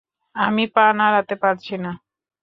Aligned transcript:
আমি 0.35 0.63
পা 0.75 0.85
নাড়াতে 0.99 1.35
পারছি 1.43 1.75
না! 1.83 1.91